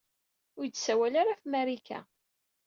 [0.57, 1.99] Ur iyi-d-ssawal ara ɣef Marika.